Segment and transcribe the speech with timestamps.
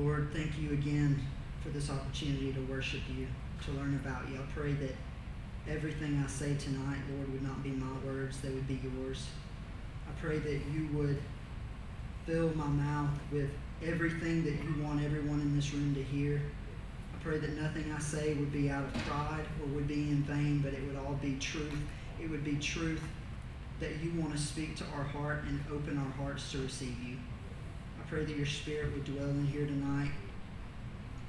[0.00, 1.20] Lord, thank you again
[1.62, 3.26] for this opportunity to worship you,
[3.66, 4.36] to learn about you.
[4.36, 4.94] I pray that
[5.68, 9.26] everything I say tonight, Lord, would not be my words, they would be yours.
[10.08, 11.20] I pray that you would
[12.24, 13.50] fill my mouth with
[13.84, 16.40] everything that you want everyone in this room to hear.
[17.14, 20.22] I pray that nothing I say would be out of pride or would be in
[20.22, 21.76] vain, but it would all be truth.
[22.18, 23.02] It would be truth
[23.80, 27.18] that you want to speak to our heart and open our hearts to receive you.
[28.10, 30.10] Pray that your spirit would dwell in here tonight,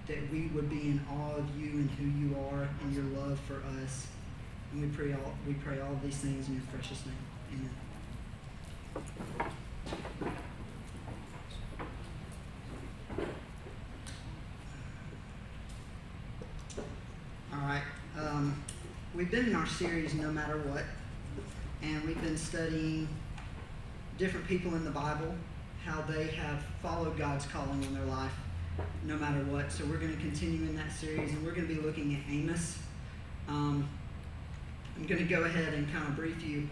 [0.08, 3.40] that we would be in awe of you and who you are and your love
[3.42, 4.08] for us.
[4.72, 7.14] And we pray all we pray all these things in your precious name.
[7.54, 7.70] Amen.
[17.54, 17.84] All right.
[18.20, 18.64] Um,
[19.14, 20.86] we've been in our series No Matter What,
[21.84, 23.08] and we've been studying
[24.18, 25.36] different people in the Bible,
[25.86, 28.32] how they have followed God's calling in their life
[29.06, 29.72] no matter what.
[29.72, 32.22] So we're going to continue in that series, and we're going to be looking at
[32.32, 32.78] Amos.
[33.48, 33.88] Um,
[34.96, 36.70] I'm going to go ahead and kind of brief you.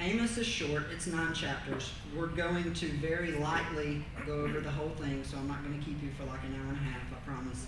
[0.00, 1.92] Amos is short, it's nine chapters.
[2.16, 5.84] We're going to very lightly go over the whole thing, so I'm not going to
[5.84, 7.66] keep you for like an hour and a half, I promise.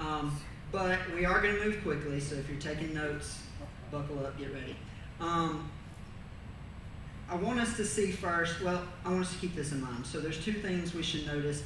[0.00, 0.40] Um,
[0.72, 3.42] but we are going to move quickly, so if you're taking notes,
[3.90, 4.74] buckle up, get ready.
[5.20, 5.70] Um,
[7.28, 10.06] I want us to see first, well, I want us to keep this in mind.
[10.06, 11.62] So there's two things we should notice.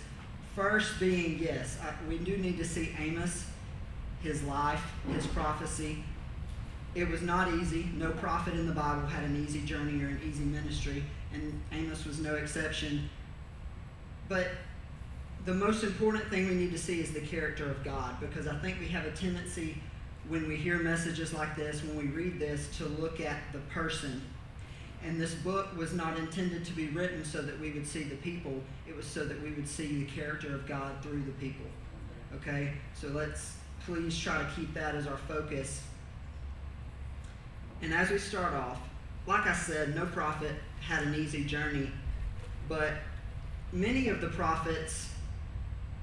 [0.56, 3.46] First being, yes, I, we do need to see Amos,
[4.22, 6.02] his life, his prophecy.
[6.94, 7.88] It was not easy.
[7.94, 12.04] No prophet in the Bible had an easy journey or an easy ministry, and Amos
[12.06, 13.08] was no exception.
[14.28, 14.48] But
[15.44, 18.56] the most important thing we need to see is the character of God because I
[18.56, 19.76] think we have a tendency
[20.28, 24.22] when we hear messages like this, when we read this, to look at the person.
[25.02, 28.16] And this book was not intended to be written so that we would see the
[28.16, 31.66] people, it was so that we would see the character of God through the people.
[32.34, 32.74] Okay?
[32.94, 35.82] So let's please try to keep that as our focus.
[37.82, 38.78] And as we start off,
[39.26, 41.90] like I said, no prophet had an easy journey,
[42.68, 42.92] but
[43.72, 45.08] many of the prophets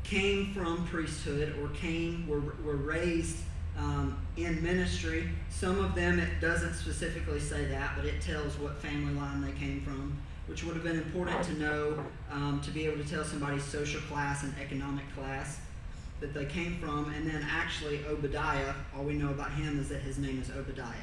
[0.03, 3.37] came from priesthood or came, were, were raised
[3.77, 5.29] um, in ministry.
[5.49, 9.51] Some of them, it doesn't specifically say that, but it tells what family line they
[9.51, 10.17] came from,
[10.47, 14.01] which would have been important to know um, to be able to tell somebody's social
[14.01, 15.59] class and economic class
[16.19, 17.13] that they came from.
[17.13, 20.93] And then actually, Obadiah, all we know about him is that his name is Obadiah.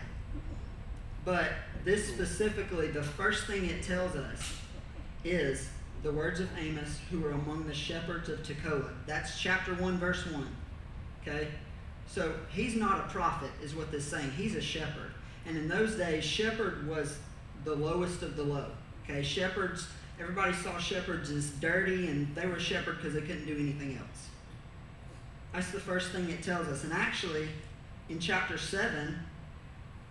[1.25, 1.53] But
[1.85, 4.59] this specifically, the first thing it tells us
[5.25, 5.69] is
[6.03, 8.91] the words of Amos, who are among the shepherds of Tekoa.
[9.07, 10.47] That's chapter 1, verse 1.
[11.23, 11.49] Okay?
[12.07, 14.31] So he's not a prophet, is what this is saying.
[14.37, 15.11] He's a shepherd.
[15.47, 17.19] And in those days, shepherd was
[17.65, 18.71] the lowest of the low.
[19.05, 19.23] Okay?
[19.23, 19.89] Shepherds,
[20.21, 23.97] everybody saw shepherds as dirty, and they were a shepherd because they couldn't do anything
[23.97, 24.29] else.
[25.53, 26.85] That's the first thing it tells us.
[26.85, 27.49] And actually,
[28.09, 29.19] in chapter 7,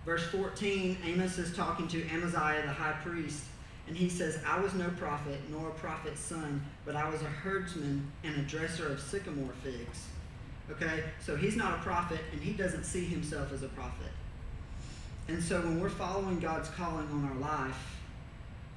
[0.05, 3.43] verse 14, Amos is talking to Amaziah, the high priest,
[3.87, 7.25] and he says, I was no prophet, nor a prophet's son, but I was a
[7.25, 10.07] herdsman and a dresser of sycamore figs.
[10.71, 11.03] Okay?
[11.21, 14.11] So he's not a prophet, and he doesn't see himself as a prophet.
[15.27, 17.97] And so when we're following God's calling on our life,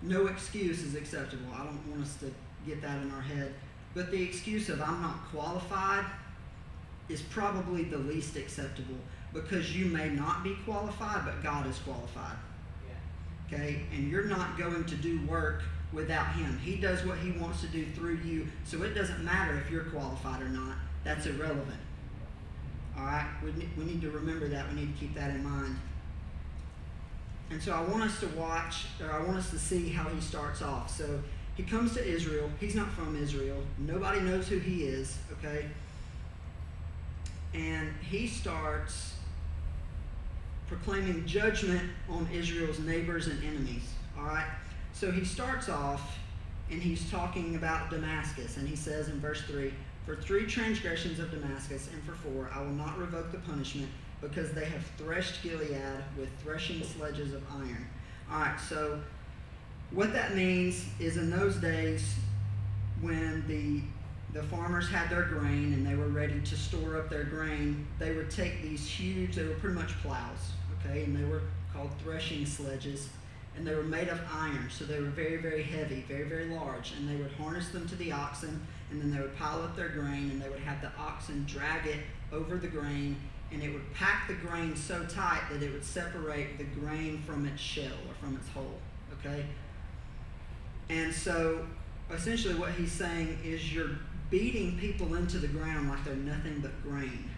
[0.02, 1.46] no excuse is acceptable.
[1.54, 2.32] I don't want us to
[2.66, 3.54] get that in our head.
[3.94, 6.04] But the excuse of I'm not qualified
[7.08, 8.98] is probably the least acceptable
[9.32, 12.36] because you may not be qualified, but God is qualified
[13.46, 13.80] okay?
[13.92, 16.58] And you're not going to do work without Him.
[16.62, 19.84] He does what He wants to do through you, so it doesn't matter if you're
[19.84, 20.76] qualified or not.
[21.06, 21.78] That's irrelevant.
[22.98, 23.28] All right?
[23.44, 24.68] We, we need to remember that.
[24.68, 25.76] We need to keep that in mind.
[27.48, 30.20] And so I want us to watch, or I want us to see how he
[30.20, 30.90] starts off.
[30.90, 31.22] So
[31.54, 32.50] he comes to Israel.
[32.58, 33.62] He's not from Israel.
[33.78, 35.66] Nobody knows who he is, okay?
[37.54, 39.14] And he starts
[40.66, 43.88] proclaiming judgment on Israel's neighbors and enemies.
[44.18, 44.48] All right?
[44.92, 46.18] So he starts off
[46.68, 48.56] and he's talking about Damascus.
[48.56, 49.72] And he says in verse 3
[50.06, 53.88] For three transgressions of Damascus, and for four, I will not revoke the punishment
[54.20, 57.86] because they have threshed Gilead with threshing sledges of iron.
[58.30, 59.00] All right, so
[59.90, 62.14] what that means is in those days
[63.00, 63.82] when the
[64.32, 68.12] the farmers had their grain and they were ready to store up their grain, they
[68.12, 71.40] would take these huge, they were pretty much plows, okay, and they were
[71.72, 73.08] called threshing sledges,
[73.56, 76.92] and they were made of iron, so they were very, very heavy, very, very large,
[76.92, 78.60] and they would harness them to the oxen,
[78.90, 81.86] and then they would pile up their grain, and they would have the oxen drag
[81.86, 82.00] it
[82.32, 83.16] over the grain,
[83.52, 87.46] and it would pack the grain so tight that it would separate the grain from
[87.46, 88.74] its shell or from its hull,
[89.18, 89.44] okay?
[90.88, 91.66] And so
[92.10, 93.90] essentially what he's saying is you're
[94.30, 97.30] beating people into the ground like they're nothing but grain.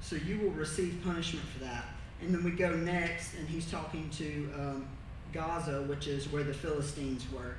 [0.00, 1.84] So you will receive punishment for that.
[2.20, 4.88] And then we go next, and he's talking to um,
[5.32, 7.54] Gaza, which is where the Philistines were.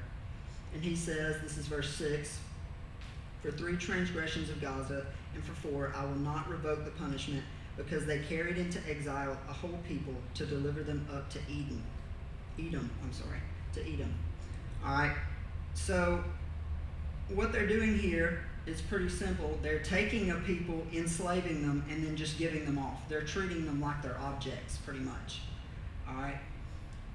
[0.74, 2.40] And he says, this is verse 6
[3.42, 7.44] For three transgressions of Gaza, and for four, I will not revoke the punishment,
[7.78, 11.81] because they carried into exile a whole people to deliver them up to Eden.
[12.60, 13.40] Edom, I'm sorry,
[13.74, 14.14] to Edom.
[14.86, 15.16] All right,
[15.74, 16.24] so
[17.34, 19.58] what they're doing here is pretty simple.
[19.62, 23.08] They're taking a people, enslaving them, and then just giving them off.
[23.10, 25.42] They're treating them like they're objects, pretty much.
[26.08, 26.40] All right?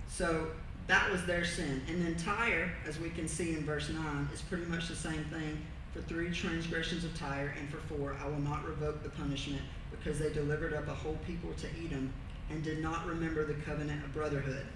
[0.09, 0.49] So
[0.89, 1.83] that was their sin.
[1.89, 5.25] And then Tyre, as we can see in verse 9, is pretty much the same
[5.25, 5.59] thing.
[5.93, 10.19] For three transgressions of Tyre, and for four, I will not revoke the punishment, because
[10.19, 12.13] they delivered up a whole people to Edom
[12.51, 14.67] and did not remember the covenant of brotherhood.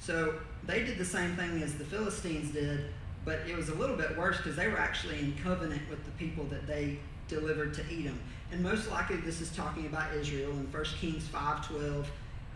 [0.00, 0.34] So
[0.64, 2.86] they did the same thing as the Philistines did,
[3.24, 6.10] but it was a little bit worse because they were actually in covenant with the
[6.12, 6.98] people that they
[7.28, 8.18] delivered to Edom.
[8.52, 10.50] And most likely this is talking about Israel.
[10.50, 12.04] In 1 Kings 5.12,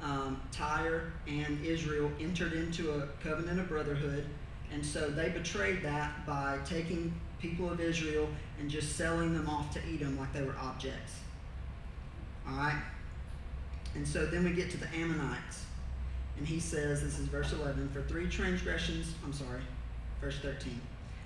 [0.03, 4.25] um, Tyre and Israel entered into a covenant of brotherhood.
[4.73, 8.29] And so they betrayed that by taking people of Israel
[8.59, 11.21] and just selling them off to Edom like they were objects.
[12.47, 12.83] All right?
[13.95, 15.65] And so then we get to the Ammonites.
[16.37, 19.61] And he says, this is verse 11, for three transgressions, I'm sorry,
[20.21, 20.81] verse 13.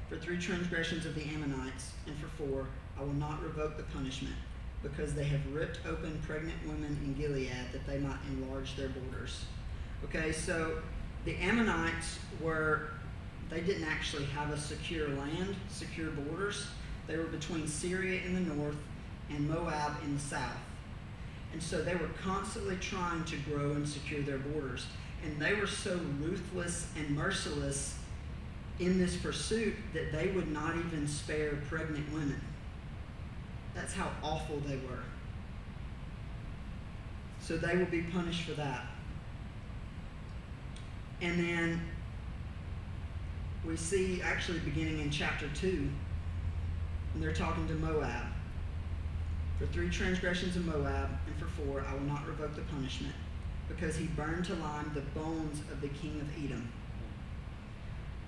[0.09, 2.67] For three transgressions of the Ammonites, and for four,
[2.99, 4.35] I will not revoke the punishment,
[4.83, 9.45] because they have ripped open pregnant women in Gilead that they might enlarge their borders.
[10.05, 10.79] Okay, so
[11.25, 12.91] the Ammonites were,
[13.49, 16.67] they didn't actually have a secure land, secure borders.
[17.07, 18.77] They were between Syria in the north
[19.31, 20.57] and Moab in the south.
[21.53, 24.87] And so they were constantly trying to grow and secure their borders.
[25.25, 27.97] And they were so ruthless and merciless
[28.81, 32.41] in this pursuit that they would not even spare pregnant women.
[33.75, 35.03] That's how awful they were.
[37.41, 38.87] So they will be punished for that.
[41.21, 41.81] And then
[43.65, 45.89] we see actually beginning in chapter 2,
[47.15, 48.27] and they're talking to Moab.
[49.59, 53.15] For three transgressions of Moab, and for four, I will not revoke the punishment,
[53.69, 56.69] because he burned to lime the bones of the king of Edom.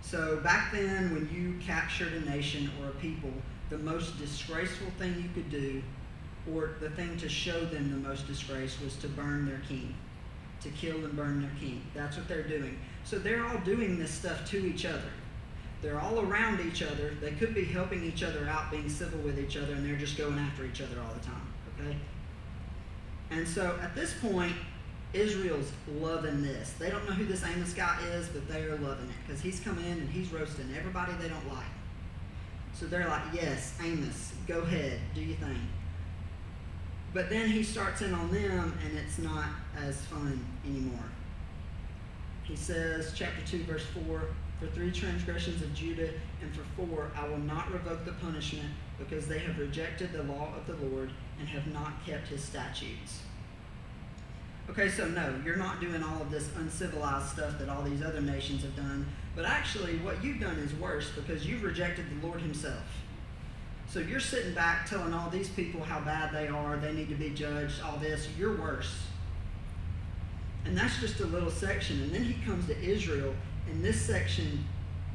[0.01, 3.33] So back then, when you captured a nation or a people,
[3.71, 5.83] the most disgraceful thing you could do,
[6.53, 9.95] or the thing to show them the most disgrace, was to burn their king,
[10.61, 11.83] to kill and burn their king.
[11.95, 12.79] That's what they're doing.
[13.05, 15.11] So they're all doing this stuff to each other.
[15.83, 17.15] They're all around each other.
[17.21, 20.17] They could be helping each other out, being civil with each other, and they're just
[20.17, 21.53] going after each other all the time.
[21.79, 21.97] Okay?
[23.31, 24.55] And so at this point,
[25.13, 25.71] Israel's
[26.01, 26.73] loving this.
[26.79, 29.61] They don't know who this Amos guy is, but they are loving it because he's
[29.61, 31.65] come in and he's roasting everybody they don't like.
[32.75, 35.69] So they're like, yes, Amos, go ahead, do your thing.
[37.13, 39.47] But then he starts in on them and it's not
[39.81, 41.05] as fun anymore.
[42.43, 44.23] He says, chapter 2, verse 4
[44.61, 46.11] For three transgressions of Judah,
[46.43, 48.69] and for four, I will not revoke the punishment,
[48.99, 53.21] because they have rejected the law of the Lord and have not kept his statutes.
[54.71, 58.21] Okay, so no, you're not doing all of this uncivilized stuff that all these other
[58.21, 59.07] nations have done.
[59.37, 62.83] But actually, what you've done is worse because you've rejected the Lord Himself.
[63.89, 67.15] So you're sitting back telling all these people how bad they are, they need to
[67.15, 68.29] be judged, all this.
[68.39, 69.03] You're worse.
[70.65, 72.03] And that's just a little section.
[72.03, 73.35] And then he comes to Israel,
[73.71, 74.65] and this section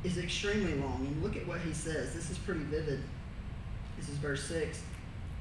[0.03, 1.07] is extremely long.
[1.07, 2.13] And look at what he says.
[2.13, 3.01] This is pretty vivid.
[3.97, 4.81] This is verse 6.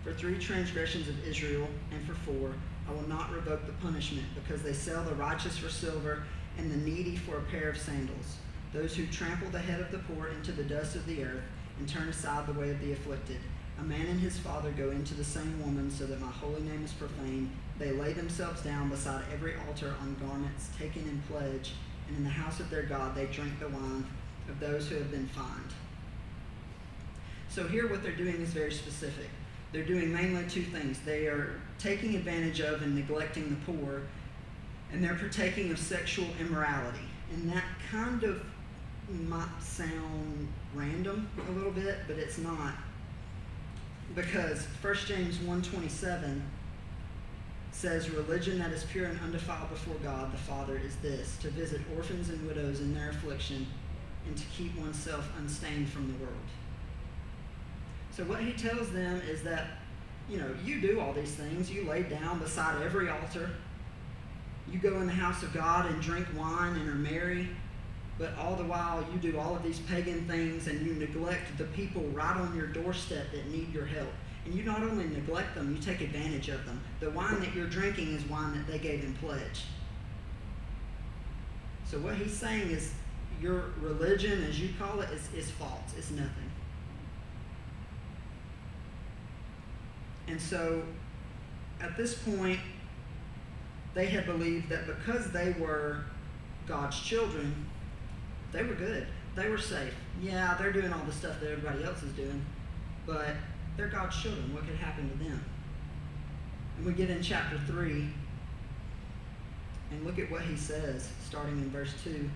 [0.02, 2.54] For three transgressions of Israel, and for four,
[2.88, 6.22] I will not revoke the punishment, because they sell the righteous for silver
[6.56, 8.38] and the needy for a pair of sandals.
[8.72, 11.44] Those who trample the head of the poor into the dust of the earth
[11.78, 13.38] and turn aside the way of the afflicted.
[13.78, 16.84] A man and his father go into the same woman, so that my holy name
[16.84, 17.50] is profaned.
[17.78, 21.74] They lay themselves down beside every altar on garments taken in pledge,
[22.08, 24.04] and in the house of their God they drink the wine
[24.48, 25.72] of those who have been fined.
[27.48, 29.28] So here what they're doing is very specific.
[29.72, 30.98] They're doing mainly two things.
[31.04, 34.02] They are taking advantage of and neglecting the poor,
[34.92, 36.98] and they're partaking of sexual immorality.
[37.32, 38.42] And that kind of
[39.28, 42.74] might sound random a little bit, but it's not.
[44.14, 46.40] Because 1 James 1.27
[47.72, 51.80] says, Religion that is pure and undefiled before God the Father is this, to visit
[51.94, 53.66] orphans and widows in their affliction,
[54.26, 56.34] and to keep oneself unstained from the world.
[58.18, 59.68] So what he tells them is that,
[60.28, 61.70] you know, you do all these things.
[61.70, 63.50] You lay down beside every altar.
[64.68, 67.48] You go in the house of God and drink wine and are merry.
[68.18, 71.64] but all the while you do all of these pagan things and you neglect the
[71.64, 74.10] people right on your doorstep that need your help.
[74.44, 76.80] And you not only neglect them, you take advantage of them.
[77.00, 79.64] The wine that you're drinking is wine that they gave in pledge.
[81.84, 82.92] So what he's saying is
[83.40, 85.94] your religion, as you call it, is, is false.
[85.96, 86.50] It's nothing.
[90.28, 90.82] And so
[91.80, 92.60] at this point,
[93.94, 96.04] they had believed that because they were
[96.66, 97.66] God's children,
[98.52, 99.06] they were good.
[99.34, 99.94] They were safe.
[100.20, 102.44] Yeah, they're doing all the stuff that everybody else is doing,
[103.06, 103.28] but
[103.76, 104.52] they're God's children.
[104.52, 105.44] What could happen to them?
[106.76, 108.08] And we get in chapter 3
[109.90, 112.28] and look at what he says, starting in verse 2.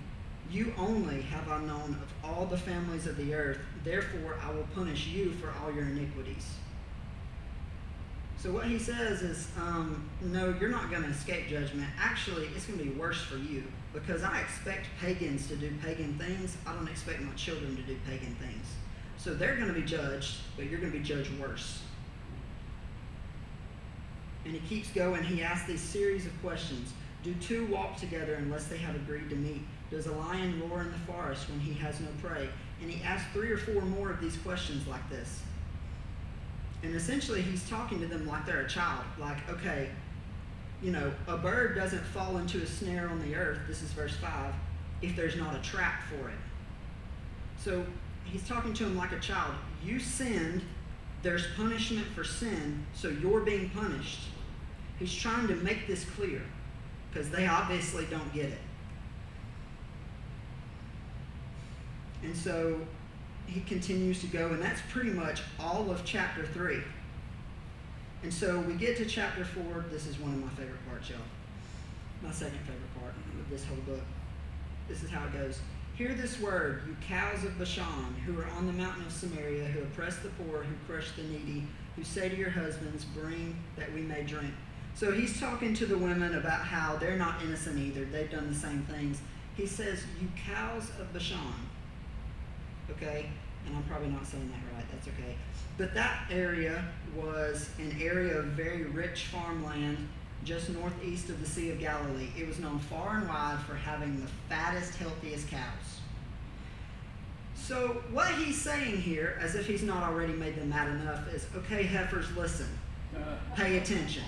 [0.50, 4.66] You only have I known of all the families of the earth, therefore I will
[4.74, 6.54] punish you for all your iniquities.
[8.42, 11.86] So what he says is, um, no, you're not going to escape judgment.
[11.96, 16.18] Actually, it's going to be worse for you because I expect pagans to do pagan
[16.18, 16.56] things.
[16.66, 18.66] I don't expect my children to do pagan things.
[19.16, 21.84] So they're going to be judged, but you're going to be judged worse.
[24.44, 25.22] And he keeps going.
[25.22, 26.92] He asks these series of questions.
[27.22, 29.62] Do two walk together unless they have agreed to meet?
[29.88, 32.48] Does a lion roar in the forest when he has no prey?
[32.80, 35.42] And he asks three or four more of these questions like this.
[36.82, 39.04] And essentially, he's talking to them like they're a child.
[39.18, 39.88] Like, okay,
[40.82, 44.16] you know, a bird doesn't fall into a snare on the earth, this is verse
[44.16, 44.52] 5,
[45.00, 46.34] if there's not a trap for it.
[47.56, 47.86] So
[48.24, 49.54] he's talking to him like a child.
[49.84, 50.62] You sinned,
[51.22, 54.20] there's punishment for sin, so you're being punished.
[54.98, 56.42] He's trying to make this clear
[57.10, 58.58] because they obviously don't get it.
[62.24, 62.80] And so
[63.46, 66.78] he continues to go, and that's pretty much all of chapter 3.
[68.22, 69.86] And so we get to chapter 4.
[69.90, 71.18] This is one of my favorite parts, y'all.
[72.22, 74.02] My second favorite part of this whole book.
[74.88, 75.60] This is how it goes.
[75.94, 79.82] Hear this word, you cows of Bashan, who are on the mountain of Samaria, who
[79.82, 84.00] oppress the poor, who crush the needy, who say to your husbands, Bring that we
[84.00, 84.54] may drink.
[84.94, 88.04] So he's talking to the women about how they're not innocent either.
[88.04, 89.20] They've done the same things.
[89.56, 91.38] He says, You cows of Bashan.
[92.96, 93.28] Okay?
[93.66, 94.84] And I'm probably not saying that right.
[94.90, 95.36] That's okay.
[95.78, 96.84] But that area
[97.16, 100.08] was an area of very rich farmland
[100.44, 102.28] just northeast of the Sea of Galilee.
[102.36, 106.00] It was known far and wide for having the fattest, healthiest cows.
[107.54, 111.46] So, what he's saying here, as if he's not already made them mad enough, is
[111.56, 112.66] okay, heifers, listen,
[113.16, 114.24] uh, pay attention.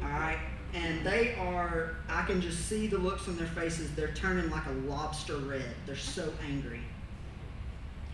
[0.00, 0.38] All right?
[0.76, 3.90] And they are, I can just see the looks on their faces.
[3.94, 5.64] They're turning like a lobster red.
[5.86, 6.80] They're so angry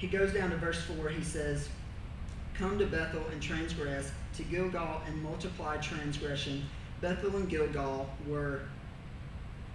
[0.03, 1.11] he goes down to verse 4.
[1.11, 1.69] He says,
[2.55, 6.65] Come to Bethel and transgress, to Gilgal and multiply transgression.
[7.01, 8.63] Bethel and Gilgal were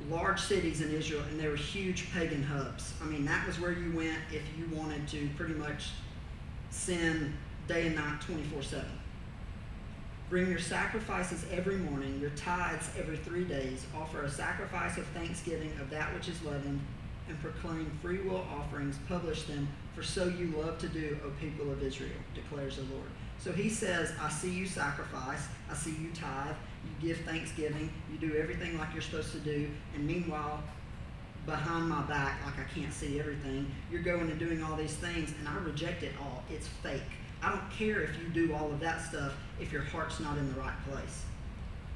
[0.09, 2.93] large cities in Israel, and they were huge pagan hubs.
[3.01, 5.91] I mean, that was where you went if you wanted to pretty much
[6.71, 7.33] sin
[7.69, 8.85] day and night 24 7.
[10.29, 13.85] Bring your sacrifices every morning, your tithes every three days.
[13.95, 16.81] Offer a sacrifice of thanksgiving of that which is leavened,
[17.29, 18.97] and proclaim free will offerings.
[19.07, 23.07] Publish them for so you love to do, O people of Israel, declares the Lord.
[23.39, 28.17] So he says, I see you sacrifice, I see you tithe, you give thanksgiving, you
[28.17, 30.61] do everything like you're supposed to do, and meanwhile,
[31.45, 35.33] behind my back, like I can't see everything, you're going and doing all these things,
[35.39, 36.43] and I reject it all.
[36.51, 37.01] It's fake.
[37.41, 40.47] I don't care if you do all of that stuff if your heart's not in
[40.53, 41.23] the right place.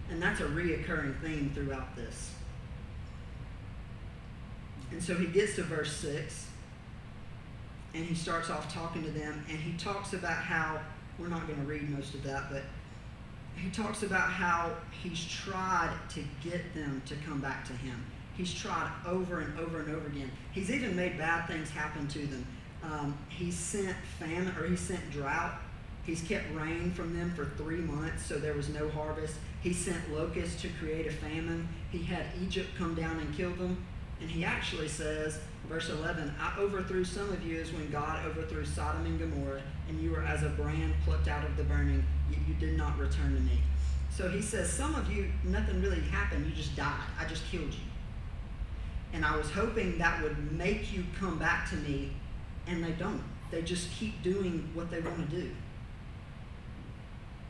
[0.09, 2.33] And that's a reoccurring theme throughout this.
[4.91, 6.47] And so he gets to verse 6
[7.93, 10.79] and he starts off talking to them, and he talks about how
[11.19, 12.63] we're not going to read most of that, but
[13.55, 14.71] he talks about how
[15.03, 18.03] he's tried to get them to come back to him.
[18.37, 20.31] He's tried over and over and over again.
[20.53, 22.45] He's even made bad things happen to them.
[22.83, 25.53] Um, he sent famine, or he sent drought.
[26.03, 29.35] He's kept rain from them for three months, so there was no harvest.
[29.61, 31.67] He sent locusts to create a famine.
[31.91, 33.77] He had Egypt come down and kill them.
[34.19, 38.65] And he actually says, verse 11, I overthrew some of you as when God overthrew
[38.65, 42.03] Sodom and Gomorrah, and you were as a brand plucked out of the burning.
[42.29, 43.59] You, you did not return to me.
[44.09, 46.45] So he says, Some of you, nothing really happened.
[46.45, 47.01] You just died.
[47.19, 47.79] I just killed you.
[49.13, 52.11] And I was hoping that would make you come back to me,
[52.67, 53.23] and they don't.
[53.51, 55.49] They just keep doing what they want to do.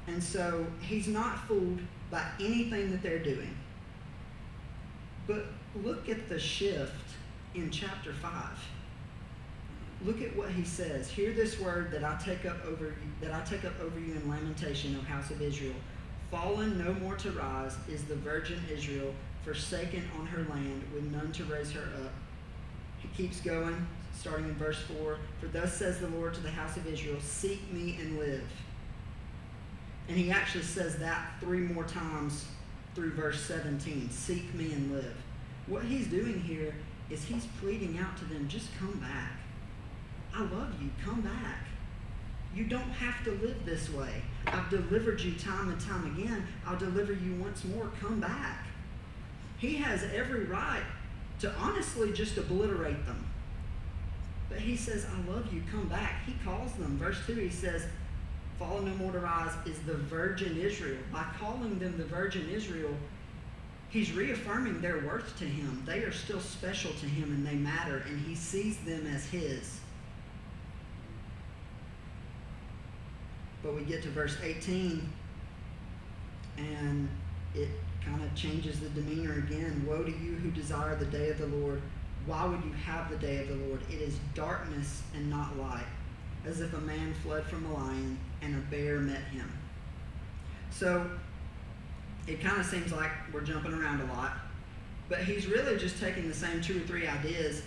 [0.08, 3.56] And so he's not fooled by anything that they're doing.
[5.28, 5.46] But
[5.84, 7.16] look at the shift
[7.54, 8.32] in chapter 5.
[10.04, 11.10] Look at what he says.
[11.10, 14.30] Hear this word that I take up over that I take up over you in
[14.30, 15.76] lamentation, O house of Israel.
[16.32, 19.14] Fallen no more to rise is the virgin Israel,
[19.44, 22.12] forsaken on her land, with none to raise her up.
[23.00, 23.86] he keeps going,
[24.22, 27.74] starting in verse 4 For thus says the Lord to the house of Israel, Seek
[27.74, 28.48] me and live.
[30.08, 32.46] And he actually says that three more times
[32.94, 35.16] through verse 17 Seek me and live.
[35.66, 36.76] What he's doing here
[37.10, 39.32] is he's pleading out to them, Just come back.
[40.36, 40.92] I love you.
[41.04, 41.66] Come back.
[42.54, 44.22] You don't have to live this way.
[44.46, 46.46] I've delivered you time and time again.
[46.66, 47.90] I'll deliver you once more.
[48.00, 48.68] Come back.
[49.58, 50.84] He has every right
[51.40, 53.31] to honestly just obliterate them.
[54.52, 55.64] But he says, I love you.
[55.72, 56.26] Come back.
[56.26, 56.98] He calls them.
[56.98, 57.86] Verse 2, he says,
[58.60, 61.00] Follow no more to rise is the virgin Israel.
[61.12, 62.94] By calling them the virgin Israel,
[63.90, 65.82] he's reaffirming their worth to him.
[65.86, 69.80] They are still special to him and they matter, and he sees them as his.
[73.64, 75.10] But we get to verse 18,
[76.58, 77.10] and
[77.56, 77.70] it
[78.06, 79.86] kind of changes the demeanor again.
[79.88, 81.82] Woe to you who desire the day of the Lord.
[82.26, 83.82] Why would you have the day of the Lord?
[83.90, 85.86] It is darkness and not light,
[86.46, 89.52] as if a man fled from a lion and a bear met him.
[90.70, 91.10] So
[92.28, 94.34] it kind of seems like we're jumping around a lot,
[95.10, 97.64] but he's really just taking the same two or three ideas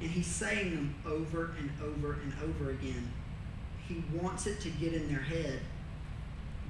[0.00, 3.10] and he's saying them over and over and over again
[3.88, 5.60] he wants it to get in their head.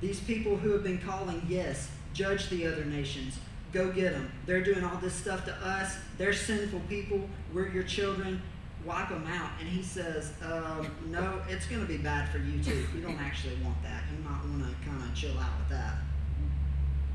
[0.00, 3.38] These people who have been calling, yes, judge the other nations,
[3.74, 4.30] go get them.
[4.46, 5.96] They're doing all this stuff to us.
[6.16, 7.28] They're sinful people.
[7.52, 8.40] We're your children.
[8.86, 9.50] Wipe them out.
[9.60, 12.86] And he says, um, no, it's going to be bad for you too.
[12.94, 14.04] You don't actually want that.
[14.10, 15.96] You might want to kind of chill out with that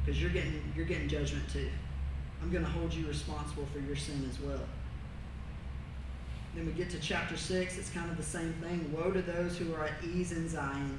[0.04, 1.70] because you're getting you're getting judgment too.
[2.42, 4.62] I'm going to hold you responsible for your sin as well.
[6.56, 8.92] Then we get to chapter 6, it's kind of the same thing.
[8.92, 10.98] Woe to those who are at ease in Zion,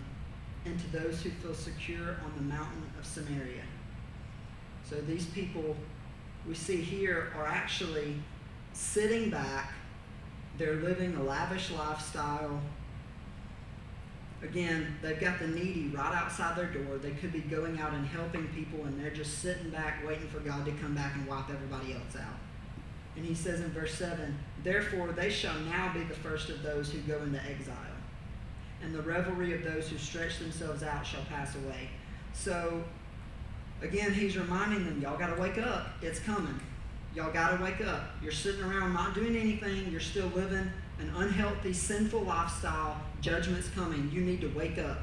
[0.65, 3.63] and to those who feel secure on the mountain of Samaria.
[4.91, 5.77] So these people
[6.49, 8.17] we see here are actually
[8.73, 9.73] sitting back,
[10.59, 12.61] they're living a lavish lifestyle.
[14.43, 16.99] Again, they've got the needy right outside their door.
[16.99, 20.41] They could be going out and helping people, and they're just sitting back waiting for
[20.41, 22.39] God to come back and wipe everybody else out.
[23.17, 26.91] And he says in verse 7 Therefore they shall now be the first of those
[26.91, 27.77] who go into exile,
[28.83, 31.91] and the revelry of those who stretch themselves out shall pass away.
[32.33, 32.83] So,
[33.83, 35.89] again, he's reminding them, y'all got to wake up.
[36.03, 36.59] It's coming.
[37.15, 38.11] Y'all got to wake up.
[38.23, 39.91] You're sitting around not doing anything.
[39.91, 43.01] You're still living an unhealthy, sinful lifestyle.
[43.21, 44.11] Judgment's coming.
[44.13, 44.99] You need to wake up.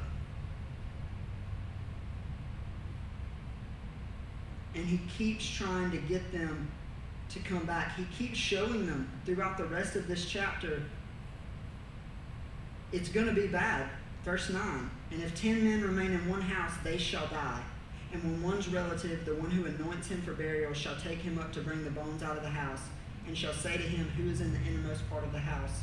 [4.74, 6.70] And he keeps trying to get them
[7.30, 7.96] to come back.
[7.96, 10.82] He keeps showing them throughout the rest of this chapter
[12.92, 13.88] it's going to be bad.
[14.24, 17.62] Verse 9 And if ten men remain in one house, they shall die.
[18.12, 21.52] And when one's relative, the one who anoints him for burial, shall take him up
[21.52, 22.80] to bring the bones out of the house,
[23.26, 25.82] and shall say to him who is in the innermost part of the house,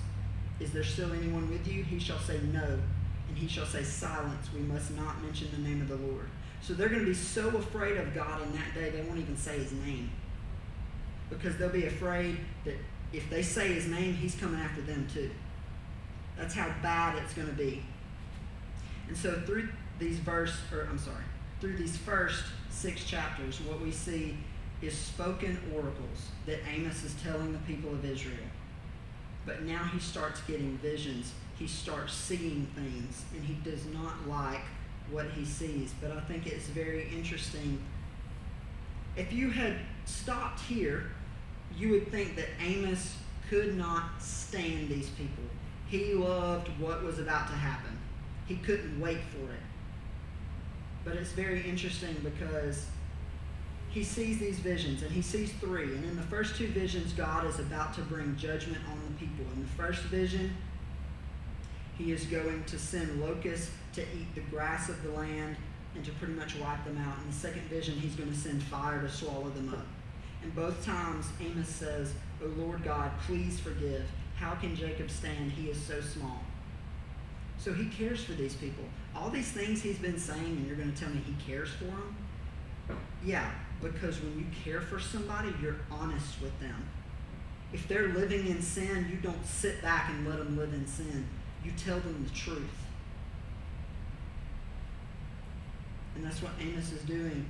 [0.60, 1.84] Is there still anyone with you?
[1.84, 2.80] He shall say, No.
[3.28, 6.30] And he shall say, Silence, we must not mention the name of the Lord.
[6.62, 9.38] So they're going to be so afraid of God in that day, they won't even
[9.38, 10.10] say his name
[11.30, 12.76] because they'll be afraid that
[13.14, 15.32] if they say his name, he's coming after them too.
[16.38, 17.84] That's how bad it's going to be.
[19.08, 21.24] And so through these verse, or I'm sorry,
[21.66, 24.38] through these first six chapters, what we see
[24.84, 28.38] is spoken oracles that Amos is telling the people of Israel.
[29.48, 31.34] But now he starts getting visions.
[31.58, 34.62] He starts seeing things, and he does not like
[35.10, 35.92] what he sees.
[36.00, 37.82] But I think it's very interesting.
[39.16, 41.10] If you had stopped here,
[41.76, 43.16] you would think that Amos
[43.50, 45.44] could not stand these people.
[45.88, 47.98] He loved what was about to happen,
[48.46, 49.60] he couldn't wait for it.
[51.06, 52.88] But it's very interesting because
[53.90, 55.84] he sees these visions, and he sees three.
[55.84, 59.46] And in the first two visions, God is about to bring judgment on the people.
[59.54, 60.54] In the first vision,
[61.98, 65.56] he is going to send locusts to eat the grass of the land
[65.96, 67.18] and to pretty much wipe them out.
[67.24, 69.86] In the second vision, he's going to send fire to swallow them up.
[70.44, 72.14] And both times, Amos says,
[72.44, 74.04] O Lord God, please forgive.
[74.36, 75.52] How can Jacob stand?
[75.52, 76.42] He is so small.
[77.58, 78.84] So he cares for these people.
[79.16, 81.86] All these things he's been saying, and you're going to tell me he cares for
[81.86, 82.16] them?
[83.24, 83.50] Yeah,
[83.82, 86.88] because when you care for somebody, you're honest with them.
[87.74, 91.28] If they're living in sin, you don't sit back and let them live in sin.
[91.64, 92.86] You tell them the truth.
[96.16, 97.46] And that's what Amos is doing.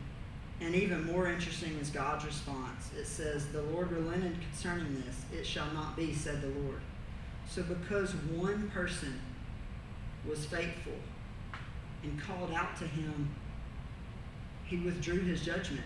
[0.62, 2.90] And even more interesting is God's response.
[2.98, 5.40] It says, The Lord relented concerning this.
[5.40, 6.80] It shall not be, said the Lord.
[7.50, 9.20] So because one person
[10.28, 10.94] was faithful
[12.04, 13.30] and called out to him,
[14.66, 15.86] he withdrew his judgment.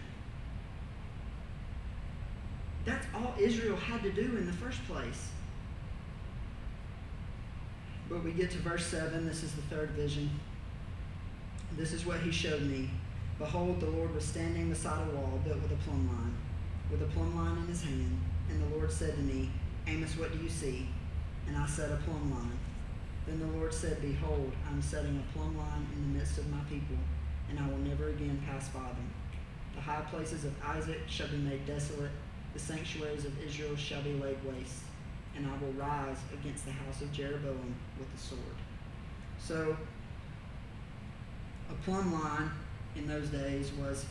[2.86, 5.30] That's all Israel had to do in the first place.
[8.10, 9.26] But we get to verse 7.
[9.26, 10.30] This is the third vision.
[11.78, 12.90] This is what he showed me.
[13.38, 16.36] Behold, the Lord was standing beside a wall built with a plumb line,
[16.92, 18.20] with a plumb line in his hand.
[18.50, 19.52] And the Lord said to me,
[19.88, 20.88] Amos, what do you see?
[21.48, 22.60] And I said, A plumb line.
[23.30, 26.50] Then the Lord said, Behold, I am setting a plumb line in the midst of
[26.50, 26.98] my people,
[27.48, 29.14] and I will never again pass by them.
[29.76, 32.10] The high places of Isaac shall be made desolate,
[32.54, 34.82] the sanctuaries of Israel shall be laid waste,
[35.36, 38.42] and I will rise against the house of Jeroboam with the sword.
[39.38, 39.78] So,
[41.70, 42.50] a plumb line
[42.96, 44.06] in those days was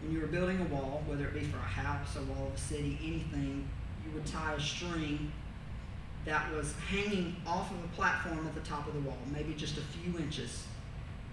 [0.00, 2.54] when you were building a wall, whether it be for a house, a wall of
[2.54, 3.68] a city, anything,
[4.06, 5.32] you would tie a string
[6.24, 9.76] that was hanging off of a platform at the top of the wall, maybe just
[9.76, 10.64] a few inches.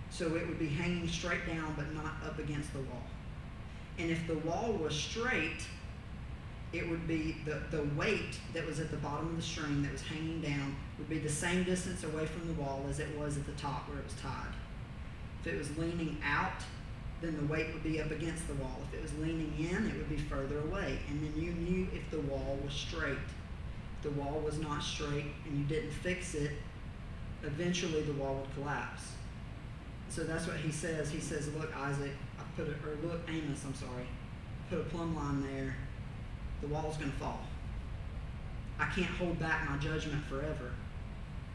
[0.09, 3.03] So it would be hanging straight down but not up against the wall.
[3.97, 5.61] And if the wall was straight,
[6.73, 9.91] it would be the, the weight that was at the bottom of the string that
[9.91, 13.37] was hanging down would be the same distance away from the wall as it was
[13.37, 14.53] at the top where it was tied.
[15.41, 16.61] If it was leaning out,
[17.21, 18.79] then the weight would be up against the wall.
[18.87, 20.99] If it was leaning in, it would be further away.
[21.09, 23.17] And then you knew if the wall was straight.
[24.01, 26.51] The wall was not straight and you didn't fix it,
[27.43, 29.13] eventually the wall would collapse.
[30.09, 31.09] So that's what he says.
[31.09, 34.05] He says, Look, Isaac, I put it, or look, Amos, I'm sorry,
[34.69, 35.75] put a plumb line there.
[36.61, 37.39] The wall's going to fall.
[38.79, 40.71] I can't hold back my judgment forever.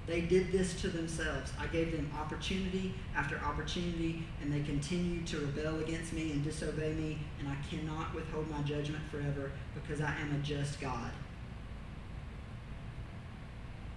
[0.07, 1.53] They did this to themselves.
[1.59, 6.93] I gave them opportunity after opportunity, and they continued to rebel against me and disobey
[6.93, 11.11] me, and I cannot withhold my judgment forever because I am a just God.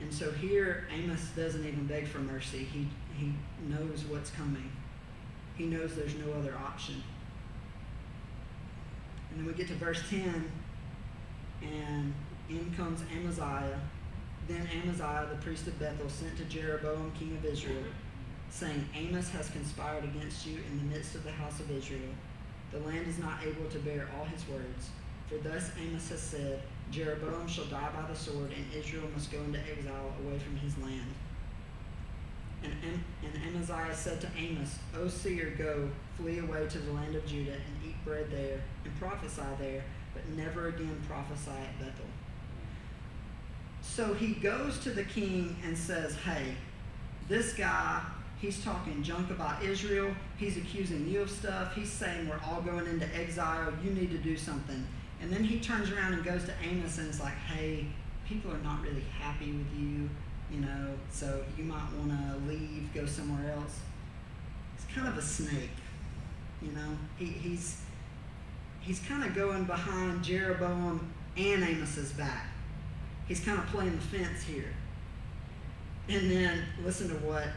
[0.01, 2.59] And so here, Amos doesn't even beg for mercy.
[2.59, 3.33] He, he
[3.67, 4.71] knows what's coming,
[5.57, 7.03] he knows there's no other option.
[9.29, 10.51] And then we get to verse 10,
[11.61, 12.13] and
[12.49, 13.79] in comes Amaziah
[14.49, 17.83] then Amaziah, the priest of Bethel, sent to Jeroboam, king of Israel,
[18.49, 22.09] saying, Amos has conspired against you in the midst of the house of Israel.
[22.71, 24.89] The land is not able to bear all his words.
[25.27, 29.39] For thus Amos has said, Jeroboam shall die by the sword, and Israel must go
[29.39, 31.13] into exile away from his land.
[32.63, 32.73] And,
[33.23, 37.53] and Amaziah said to Amos, O seer, go, flee away to the land of Judah,
[37.53, 42.05] and eat bread there, and prophesy there, but never again prophesy at Bethel.
[43.81, 46.55] So he goes to the king and says, Hey,
[47.27, 48.01] this guy,
[48.41, 50.11] he's talking junk about Israel.
[50.37, 51.75] He's accusing you of stuff.
[51.75, 53.71] He's saying we're all going into exile.
[53.83, 54.85] You need to do something.
[55.21, 57.85] And then he turns around and goes to Amos and is like, Hey,
[58.27, 60.09] people are not really happy with you,
[60.51, 63.79] you know, so you might want to leave, go somewhere else.
[64.75, 65.71] He's kind of a snake,
[66.61, 66.97] you know.
[67.17, 67.81] He, he's
[68.81, 72.47] he's kind of going behind Jeroboam and Amos's back
[73.29, 74.73] he's kind of playing the fence here.
[76.09, 77.47] And then listen to what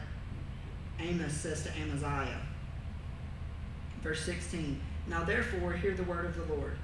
[0.99, 2.39] Amos says to Amaziah.
[4.01, 6.77] Verse 16 Now therefore, hear the word of the Lord.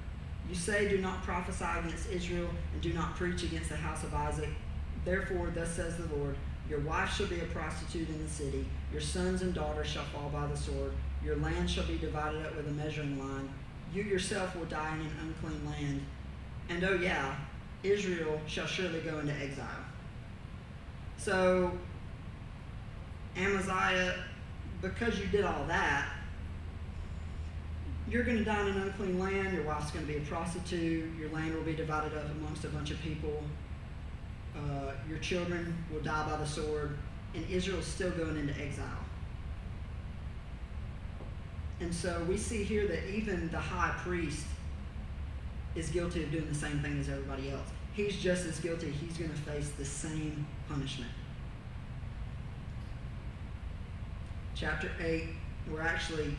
[0.48, 4.14] You say, Do not prophesy against Israel, and do not preach against the house of
[4.14, 4.48] Isaac.
[5.04, 6.36] Therefore, thus says the Lord
[6.68, 10.30] Your wife shall be a prostitute in the city, your sons and daughters shall fall
[10.30, 10.92] by the sword,
[11.24, 13.48] your land shall be divided up with a measuring line.
[13.92, 16.02] You yourself will die in an unclean land.
[16.68, 17.34] And oh, yeah,
[17.82, 19.66] Israel shall surely go into exile.
[21.16, 21.72] So,
[23.36, 24.14] Amaziah,
[24.80, 26.08] because you did all that,
[28.10, 29.54] you're going to die in an unclean land.
[29.54, 31.16] Your wife's going to be a prostitute.
[31.18, 33.42] Your land will be divided up amongst a bunch of people.
[34.56, 36.98] Uh, your children will die by the sword.
[37.34, 38.86] And Israel's still going into exile.
[41.80, 44.44] And so we see here that even the high priest
[45.74, 47.68] is guilty of doing the same thing as everybody else.
[47.92, 48.90] He's just as guilty.
[48.90, 51.10] He's going to face the same punishment.
[54.54, 55.28] Chapter 8,
[55.70, 56.36] we're actually,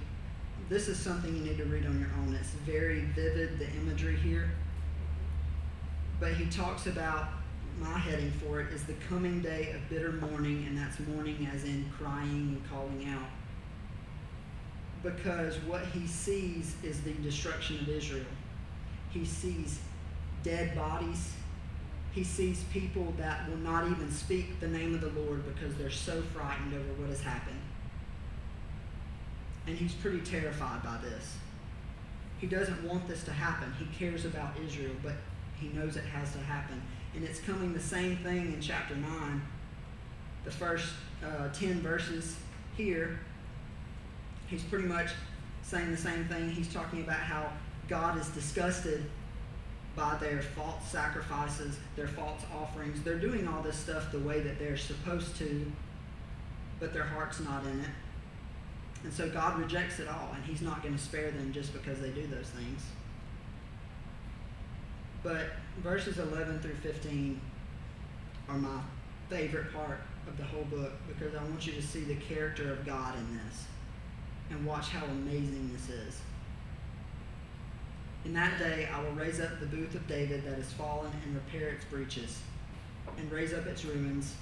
[0.69, 2.35] this is something you need to read on your own.
[2.35, 4.51] It's very vivid, the imagery here.
[6.19, 7.29] But he talks about,
[7.79, 11.63] my heading for it is the coming day of bitter mourning, and that's mourning as
[11.63, 13.27] in crying and calling out
[15.03, 18.25] because what he sees is the destruction of Israel.
[19.09, 19.79] He sees
[20.43, 21.33] dead bodies.
[22.11, 25.89] He sees people that will not even speak the name of the Lord because they're
[25.89, 27.59] so frightened over what has happened.
[29.67, 31.37] And he's pretty terrified by this.
[32.39, 33.71] He doesn't want this to happen.
[33.77, 35.13] He cares about Israel, but
[35.59, 36.81] he knows it has to happen.
[37.15, 39.41] And it's coming the same thing in chapter 9,
[40.43, 40.93] the first
[41.23, 42.37] uh, 10 verses
[42.75, 43.19] here.
[44.47, 45.09] He's pretty much
[45.61, 46.49] saying the same thing.
[46.49, 47.51] He's talking about how
[47.87, 49.05] God is disgusted
[49.95, 53.03] by their false sacrifices, their false offerings.
[53.03, 55.71] They're doing all this stuff the way that they're supposed to,
[56.79, 57.89] but their heart's not in it.
[59.03, 61.99] And so God rejects it all, and He's not going to spare them just because
[61.99, 62.83] they do those things.
[65.23, 65.47] But
[65.83, 67.39] verses 11 through 15
[68.49, 68.79] are my
[69.29, 72.85] favorite part of the whole book because I want you to see the character of
[72.85, 73.65] God in this
[74.49, 76.21] and watch how amazing this is.
[78.25, 81.35] In that day I will raise up the booth of David that is fallen and
[81.35, 82.39] repair its breaches,
[83.17, 84.35] and raise up its ruins,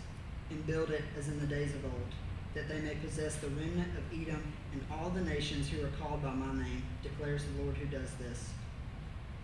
[0.49, 2.13] and build it as in the days of old,
[2.53, 6.23] that they may possess the remnant of Edom and all the nations who are called
[6.23, 8.49] by my name, declares the Lord who does this.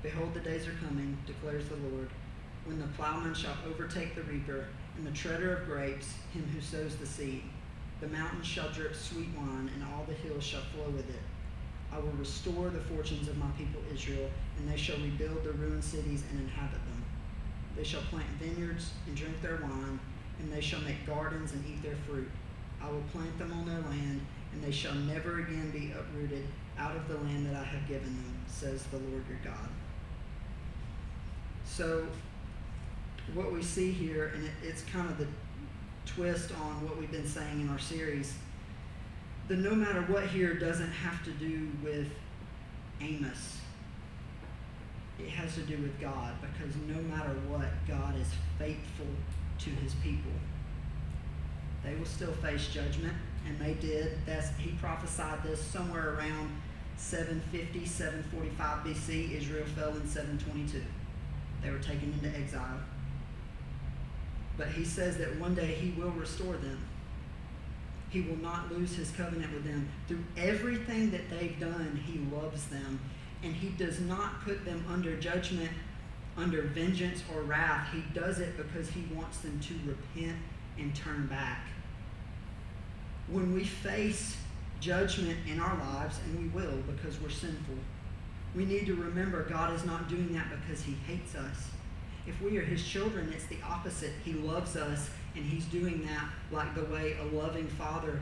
[0.01, 2.09] Behold, the days are coming, declares the Lord,
[2.65, 4.65] when the plowman shall overtake the reaper,
[4.97, 7.43] and the treader of grapes, him who sows the seed.
[8.01, 11.21] The mountains shall drip sweet wine, and all the hills shall flow with it.
[11.93, 15.83] I will restore the fortunes of my people Israel, and they shall rebuild their ruined
[15.83, 17.05] cities and inhabit them.
[17.75, 19.99] They shall plant vineyards and drink their wine,
[20.39, 22.29] and they shall make gardens and eat their fruit.
[22.85, 24.21] I will plant them on their land,
[24.53, 26.45] and they shall never again be uprooted
[26.77, 29.69] out of the land that I have given them, says the Lord your God.
[31.65, 32.05] So,
[33.33, 35.27] what we see here, and it, it's kind of the
[36.05, 38.35] twist on what we've been saying in our series
[39.47, 42.07] the no matter what here doesn't have to do with
[42.99, 43.59] Amos.
[45.19, 49.05] It has to do with God because no matter what, God is faithful
[49.59, 50.31] to his people.
[51.85, 53.13] They will still face judgment,
[53.47, 54.17] and they did.
[54.25, 56.49] That's, he prophesied this somewhere around
[56.97, 59.31] 750, 745 BC.
[59.37, 60.81] Israel fell in 722.
[61.61, 62.79] They were taken into exile.
[64.57, 66.79] But he says that one day he will restore them.
[68.09, 69.89] He will not lose his covenant with them.
[70.07, 72.99] Through everything that they've done, he loves them.
[73.43, 75.71] And he does not put them under judgment,
[76.37, 77.89] under vengeance or wrath.
[77.93, 80.37] He does it because he wants them to repent
[80.77, 81.67] and turn back.
[83.27, 84.37] When we face
[84.79, 87.75] judgment in our lives, and we will because we're sinful,
[88.55, 91.69] we need to remember God is not doing that because he hates us.
[92.27, 94.11] If we are his children, it's the opposite.
[94.23, 98.21] He loves us and he's doing that like the way a loving father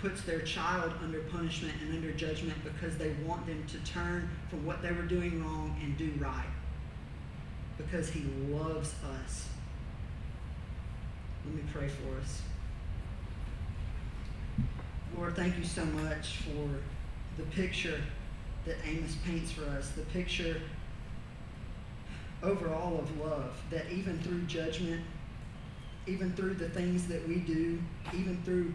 [0.00, 4.66] puts their child under punishment and under judgment because they want them to turn from
[4.66, 6.50] what they were doing wrong and do right.
[7.78, 9.48] Because he loves us.
[11.44, 12.42] Let me pray for us.
[15.16, 16.68] Lord, thank you so much for
[17.36, 18.00] the picture
[18.64, 20.60] that Amos paints for us, the picture
[22.42, 25.02] overall of love, that even through judgment
[26.06, 27.78] even through the things that we do,
[28.12, 28.74] even through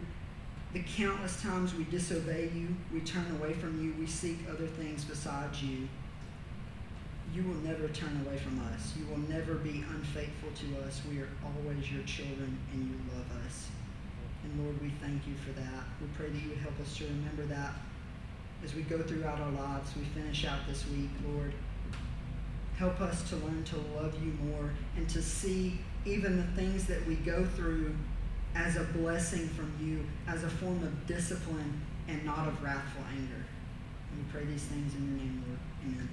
[0.72, 5.04] the countless times we disobey you, we turn away from you, we seek other things
[5.04, 5.88] besides you.
[7.34, 8.94] You will never turn away from us.
[8.98, 11.02] You will never be unfaithful to us.
[11.10, 13.68] We are always your children and you love us.
[14.48, 15.84] And Lord, we thank you for that.
[16.00, 17.74] We pray that you would help us to remember that
[18.64, 19.90] as we go throughout our lives.
[19.96, 21.52] We finish out this week, Lord.
[22.76, 27.04] Help us to learn to love you more and to see even the things that
[27.06, 27.94] we go through
[28.54, 33.44] as a blessing from you, as a form of discipline and not of wrathful anger.
[34.16, 35.58] We pray these things in your name, Lord.
[35.84, 36.08] Amen.